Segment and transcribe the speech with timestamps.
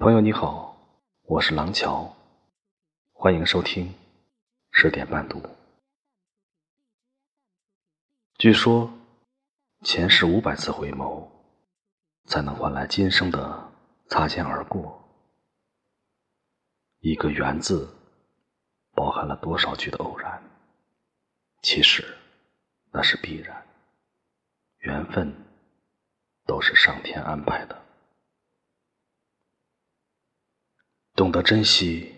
[0.00, 0.76] 朋友你好，
[1.22, 2.14] 我是廊桥，
[3.12, 3.92] 欢迎收听
[4.70, 5.42] 十点半读。
[8.38, 8.88] 据说，
[9.82, 11.26] 前世五百次回眸，
[12.26, 13.72] 才能换来今生的
[14.06, 15.02] 擦肩而过。
[17.00, 17.92] 一个“缘”字，
[18.94, 20.40] 包含了多少句的偶然？
[21.60, 22.16] 其实，
[22.92, 23.66] 那是必然。
[24.78, 25.34] 缘分，
[26.46, 27.87] 都是上天安排的。
[31.18, 32.14] 懂得珍惜，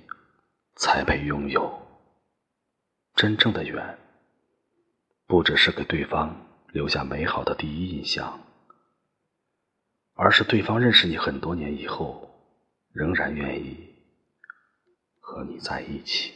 [0.77, 1.81] 才配拥有。
[3.15, 3.99] 真正的缘，
[5.27, 6.37] 不只是给对方
[6.69, 8.39] 留下美好的第一印象，
[10.13, 12.29] 而是对方认识你很多年以后，
[12.93, 13.89] 仍然愿意
[15.19, 16.35] 和你在一起。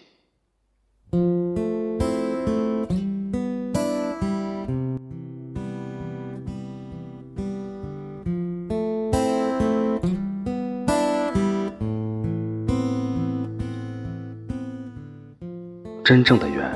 [16.05, 16.71] 真正的缘，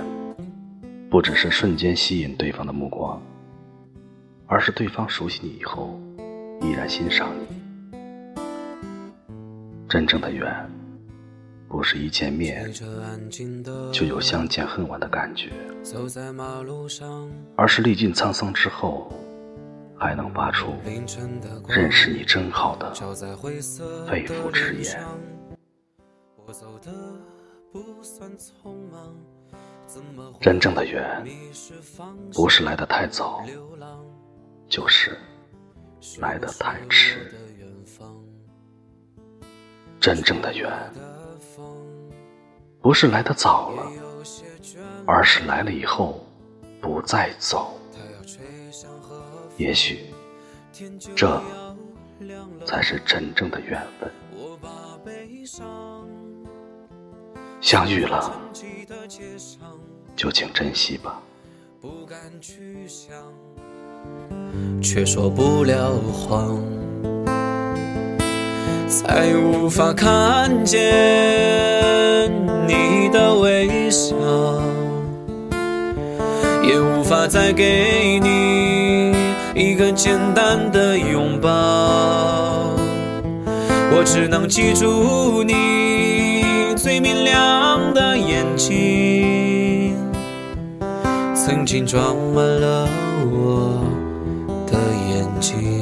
[1.11, 3.21] 不只是瞬间吸引对方的目光，
[4.47, 6.01] 而是对方熟悉你以后，
[6.63, 7.47] 依然欣赏你。
[9.87, 10.51] 真正的缘，
[11.69, 12.73] 不是一见面
[13.93, 15.51] 就有相见恨晚的感觉，
[17.55, 19.13] 而是历尽沧桑之后，
[19.99, 20.73] 还能发出
[21.69, 22.95] “认识你真好”的
[24.07, 25.07] 肺腑之言。
[30.41, 31.25] 真正的缘，
[32.33, 33.45] 不是来的太早，
[34.69, 35.19] 就是
[36.19, 37.35] 来的太迟。
[40.01, 40.71] 真正的缘，
[42.81, 43.91] 不是来的早了，
[45.07, 46.25] 而是来了以后
[46.81, 47.79] 不再走。
[49.57, 50.15] 也许，
[51.17, 51.43] 这
[52.65, 54.11] 才是真正的缘分。
[57.61, 58.33] 相遇了，
[60.17, 61.21] 就请珍惜吧。
[61.81, 63.11] 不敢去想
[64.81, 66.63] 却说不了谎，
[68.87, 70.81] 再无法看见
[72.67, 74.17] 你的微笑，
[76.63, 79.15] 也无法再给你
[79.55, 81.49] 一个简单的拥抱。
[83.91, 86.38] 我只能记住你。
[86.79, 89.97] 最明亮的眼睛，
[91.35, 92.89] 曾经装满了
[93.33, 93.85] 我
[94.65, 94.79] 的
[95.11, 95.78] 眼睛。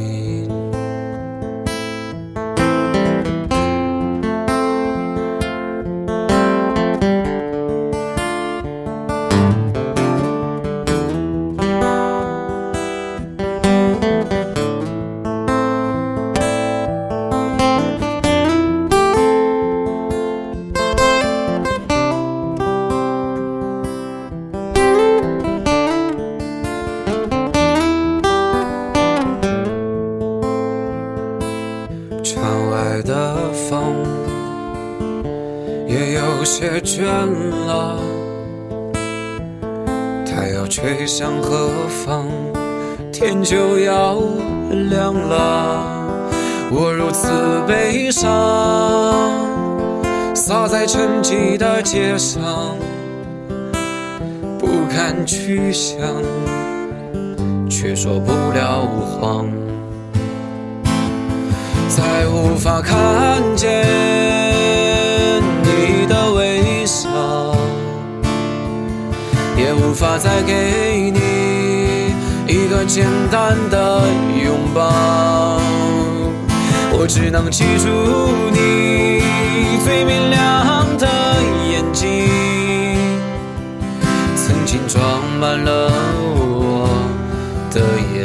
[32.29, 32.43] 窗
[32.73, 33.95] 外的风
[35.87, 37.05] 也有些倦
[37.69, 38.01] 了，
[40.27, 42.27] 它要吹向何方？
[43.13, 44.17] 天就要
[44.91, 45.85] 亮了。
[46.73, 47.29] 我如此
[47.69, 48.27] 悲伤，
[50.35, 52.43] 洒在沉寂的街上，
[54.59, 55.97] 不敢去想，
[57.71, 58.81] 却说不了
[59.21, 59.47] 谎。
[61.89, 63.71] 再无法看见
[65.63, 67.09] 你的微笑，
[69.57, 71.21] 也无法再给你
[72.47, 74.03] 一个简单的
[74.45, 75.61] 拥抱。
[76.99, 77.89] 我只能记住
[78.53, 79.21] 你
[79.85, 81.07] 最明亮的
[81.71, 82.27] 眼睛，
[84.35, 85.03] 曾经装
[85.39, 85.91] 满了
[86.35, 86.89] 我
[87.71, 87.81] 的
[88.15, 88.16] 眼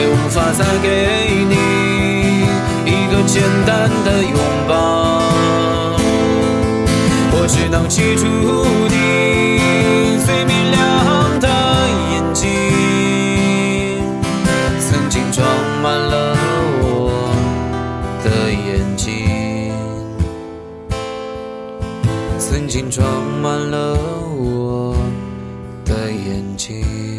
[0.00, 1.56] 也无法再给你
[2.86, 5.20] 一个简单的拥抱。
[7.32, 8.24] 我只能记住
[8.88, 11.48] 你最明亮的
[12.12, 12.40] 眼睛。
[14.80, 15.46] 曾经装
[15.82, 16.34] 满了
[16.80, 17.34] 我
[18.24, 19.70] 的眼睛。
[22.38, 23.04] 曾经装
[23.42, 23.94] 满了
[24.38, 24.96] 我
[25.84, 27.09] 的眼睛。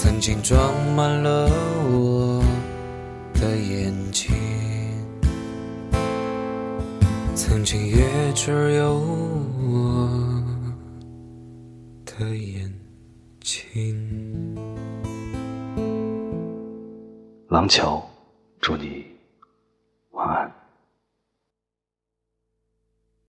[0.00, 1.50] 曾经装满了
[1.90, 2.40] 我
[3.34, 4.30] 的眼睛，
[7.34, 10.08] 曾经也只有我
[12.06, 12.72] 的眼
[13.40, 14.56] 睛。
[17.48, 18.00] 廊桥，
[18.60, 19.17] 祝你。